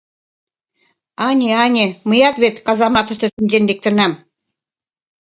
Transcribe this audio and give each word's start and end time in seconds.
—Ане-ане, 1.27 1.85
мыят 2.09 2.35
вет 2.43 2.55
казаматыште 2.65 3.27
шинчен 3.35 3.63
лектынам... 3.69 4.11